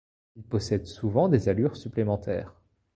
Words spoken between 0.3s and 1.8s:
Il possède souvent des allures